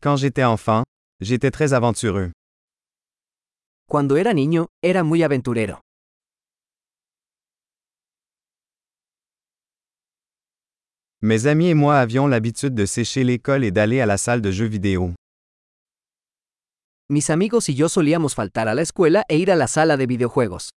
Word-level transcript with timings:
Quand 0.00 0.14
j'étais 0.16 0.44
enfant, 0.44 0.84
j'étais 1.20 1.50
très 1.50 1.72
aventureux. 1.72 2.30
Cuando 3.88 4.16
era 4.16 4.32
niño, 4.32 4.68
era 4.80 5.02
muy 5.02 5.24
aventurero. 5.24 5.80
Mes 11.20 11.48
amis 11.48 11.70
et 11.70 11.74
moi 11.74 11.98
avions 11.98 12.28
l'habitude 12.28 12.76
de 12.76 12.86
sécher 12.86 13.24
l'école 13.24 13.64
et 13.64 13.72
d'aller 13.72 14.00
à 14.00 14.06
la 14.06 14.18
salle 14.18 14.40
de 14.40 14.52
jeux 14.52 14.68
vidéo. 14.68 15.14
Mis 17.10 17.28
amigos 17.30 17.68
y 17.68 17.74
yo 17.74 17.88
solíamos 17.88 18.36
faltar 18.36 18.68
a 18.68 18.74
la 18.74 18.82
escuela 18.82 19.24
e 19.28 19.36
ir 19.36 19.50
a 19.50 19.56
la 19.56 19.66
sala 19.66 19.96
de 19.96 20.06
videojuegos. 20.06 20.70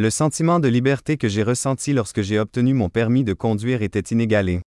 Le 0.00 0.10
sentiment 0.10 0.60
de 0.60 0.68
liberté 0.68 1.18
que 1.18 1.26
j'ai 1.28 1.42
ressenti 1.42 1.92
lorsque 1.92 2.22
j'ai 2.22 2.38
obtenu 2.38 2.72
mon 2.72 2.88
permis 2.88 3.24
de 3.24 3.32
conduire 3.34 3.82
était 3.82 4.14
inégalé. 4.14 4.62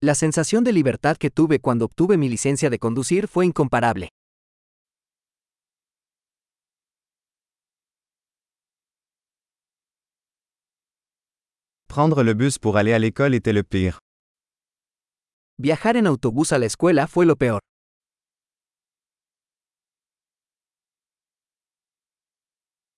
La 0.00 0.14
sensación 0.14 0.64
de 0.64 0.72
libertad 0.72 1.18
que 1.18 1.28
tuve 1.28 1.58
cuando 1.60 1.84
obtuve 1.84 2.16
mi 2.16 2.30
licencia 2.30 2.70
de 2.70 2.78
conducir 2.78 3.28
fue 3.28 3.44
incomparable. 3.44 4.08
Prendre 11.86 12.22
le 12.22 12.32
bus 12.32 12.58
pour 12.58 12.78
aller 12.78 12.94
à 12.94 12.98
l'école 12.98 13.34
était 13.34 13.52
le 13.52 13.62
pire. 13.62 13.98
Viajar 15.58 15.96
en 15.96 16.06
autobús 16.06 16.50
a 16.52 16.58
la 16.58 16.64
escuela 16.64 17.06
fue 17.06 17.26
lo 17.26 17.36
peor. 17.36 17.60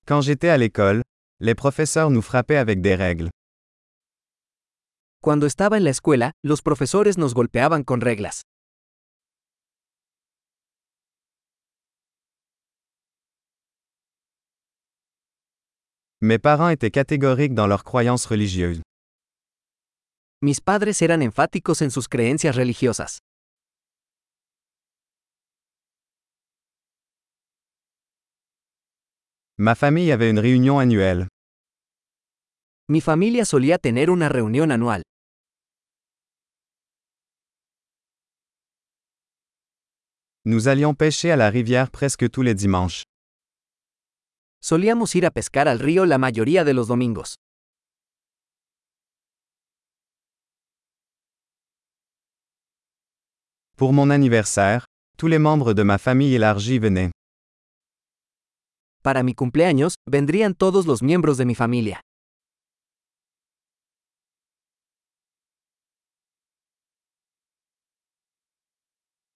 Quand 0.09 0.21
j'étais 0.21 0.51
à 0.51 0.57
l'école, 0.57 1.03
les 1.41 1.57
professeurs 1.57 2.11
nous 2.11 2.23
frappaient 2.23 2.59
avec 2.59 2.81
des 2.81 2.95
règles. 2.95 3.29
Cuando 5.21 5.47
estaba 5.47 5.79
en 5.79 5.83
la 5.83 5.91
escuela, 5.91 6.31
los 6.45 6.63
profesores 6.63 7.19
nos 7.19 7.35
golpeaban 7.35 7.83
con 7.83 8.01
reglas. 8.01 8.43
Mes 16.21 16.39
parents 16.39 16.69
étaient 16.69 16.93
catégoriques 16.93 17.55
dans 17.55 17.67
leurs 17.67 17.83
croyances 17.83 18.27
religieuses. 18.27 18.83
Mis 20.41 20.61
padres 20.61 21.03
eran 21.03 21.21
enfáticos 21.21 21.83
en 21.83 21.91
sus 21.91 22.07
creencias 22.09 22.55
religiosas. 22.55 23.19
Ma 29.59 29.75
famille 29.75 30.13
avait 30.13 30.29
une 30.29 30.39
réunion 30.39 30.79
annuelle. 30.79 31.29
Mi 32.89 33.01
familia 33.01 33.47
solía 33.47 33.79
tener 33.79 34.11
una 34.11 34.29
reunión 34.29 34.71
anual. 34.71 35.03
Nous 40.45 40.69
allions 40.69 40.95
pêcher 40.95 41.31
à 41.31 41.37
la 41.37 41.49
rivière 41.49 41.91
presque 41.91 42.31
tous 42.31 42.43
les 42.43 42.55
dimanches. 42.55 43.05
Solíamos 44.61 45.15
ir 45.15 45.25
a 45.25 45.31
pescar 45.31 45.69
al 45.69 45.79
río 45.79 46.05
la 46.05 46.19
mayoría 46.19 46.63
de 46.63 46.75
los 46.75 46.87
domingos. 46.89 47.37
Pour 53.79 53.95
mon 53.95 54.11
anniversaire, 54.11 54.85
tous 55.17 55.29
les 55.29 55.39
membres 55.39 55.73
de 55.73 55.83
ma 55.83 55.97
famille 55.97 56.35
élargie 56.35 56.79
venaient. 56.79 57.16
Para 59.07 59.23
mi 59.23 59.35
cumpleaños, 59.35 59.95
vendrían 60.11 60.57
todos 60.57 60.85
los 60.85 61.01
miembros 61.01 61.37
de 61.37 61.45
mi 61.45 61.55
familia. 61.55 62.01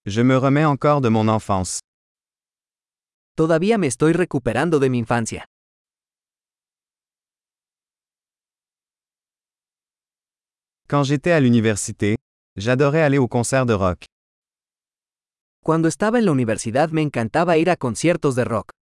Je 0.05 0.25
me 0.25 0.37
remets 0.37 0.67
encore 0.67 1.01
de 1.01 1.11
mon 1.11 1.29
enfance. 1.29 1.79
Todavía 3.37 3.79
me 3.79 3.87
estoy 3.87 4.13
recuperando 4.13 4.81
de 4.81 4.91
mi 4.91 4.99
infancia. 4.99 5.45
Quand 10.89 11.05
j'étais 11.05 11.31
à 11.31 11.39
l'université, 11.39 12.17
j'adorais 12.57 13.03
aller 13.03 13.19
aux 13.19 13.29
concerts 13.29 13.67
de 13.67 13.75
rock. 13.75 14.05
Cuando 15.63 15.87
estaba 15.87 16.19
en 16.19 16.25
la 16.25 16.33
universidad 16.33 16.91
me 16.91 17.03
encantaba 17.03 17.57
ir 17.57 17.71
a 17.71 17.77
conciertos 17.77 18.35
de 18.35 18.45
rock. 18.45 18.80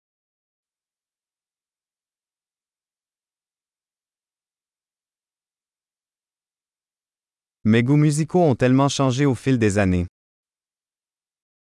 Mes 7.68 7.82
goûts 7.82 7.98
musicaux 7.98 8.44
ont 8.44 8.54
tellement 8.54 8.90
changé 8.90 9.26
au 9.26 9.34
fil 9.34 9.58
des 9.58 9.80
années. 9.80 10.06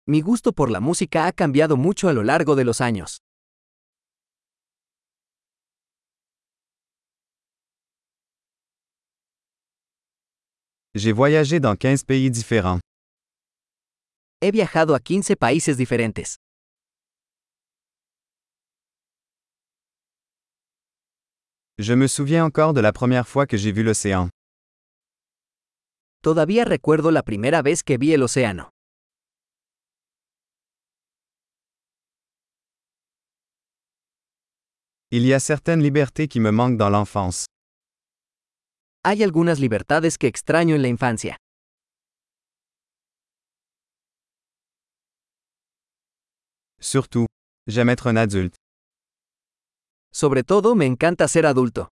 Mi 0.06 0.22
gusto 0.22 0.52
por 0.52 0.70
la 0.70 0.80
música 0.80 1.26
ha 1.26 1.32
cambiado 1.32 1.78
mucho 1.78 2.08
a 2.08 2.14
lo 2.14 2.22
largo 2.22 2.56
de 2.56 2.64
los 2.64 2.80
años. 2.80 3.18
J'ai 10.94 11.12
voyagé 11.12 11.60
dans 11.60 11.76
15 11.76 12.04
pays 12.04 12.30
différents. 12.30 12.80
He 14.44 14.52
viajado 14.52 14.94
a 14.94 15.00
15 15.00 15.36
países 15.36 15.76
diferentes. 15.76 16.38
Je 21.80 21.94
me 21.96 22.06
souviens 22.08 22.46
encore 22.46 22.74
de 22.74 22.80
la 22.80 22.94
première 22.94 23.28
fois 23.28 23.48
que 23.48 23.58
j'ai 23.58 23.72
vu 23.72 23.82
l'océan. 23.82 24.30
Todavía 26.26 26.66
recuerdo 26.66 27.12
la 27.12 27.22
primera 27.22 27.62
vez 27.62 27.84
que 27.84 28.00
vi 28.00 28.12
el 28.12 28.24
océano. 28.24 28.72
Il 35.12 35.24
y 35.28 35.34
a 35.34 35.40
certaines 35.40 35.84
libertés 35.84 36.28
qui 36.28 36.40
me 36.40 36.50
manquent 36.50 36.78
dans 36.78 36.90
l'enfance. 36.90 37.46
Hay 39.04 39.22
algunas 39.22 39.60
libertades 39.60 40.18
que 40.18 40.26
extraño 40.26 40.74
en 40.74 40.82
la 40.82 40.88
infancia. 40.88 41.38
Surtout, 46.80 47.28
j'aime 47.68 47.92
être 47.92 48.08
un 48.08 48.18
adulte. 48.18 48.58
Sobre 50.12 50.44
todo 50.44 50.74
me 50.74 50.88
encanta 50.88 51.28
ser 51.28 51.46
adulto. 51.46 51.90